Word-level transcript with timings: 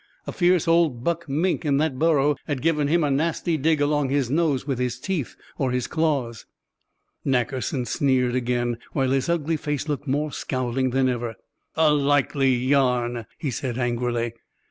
A 0.25 0.31
fierce 0.31 0.67
old 0.67 1.03
buck 1.03 1.29
mink 1.29 1.63
in 1.63 1.77
that 1.77 1.99
burrow 1.99 2.35
had 2.47 2.63
given 2.63 2.87
him 2.87 3.03
a 3.03 3.11
nasty 3.11 3.55
dig 3.55 3.79
along 3.79 4.09
his 4.09 4.31
nose 4.31 4.65
with 4.65 4.79
his 4.79 4.97
teeth 4.99 5.35
or 5.59 5.69
his 5.69 5.85
claws." 5.85 6.47
Nackerson 7.23 7.85
sneered 7.85 8.33
again, 8.33 8.79
while 8.93 9.11
his 9.11 9.29
ugly 9.29 9.57
face 9.57 9.87
looked 9.87 10.07
more 10.07 10.31
scowling 10.31 10.89
than 10.89 11.07
ever. 11.07 11.35
"A 11.75 11.93
likely 11.93 12.51
yarn," 12.55 13.27
he 13.37 13.51
said 13.51 13.77
angrily. 13.77 14.33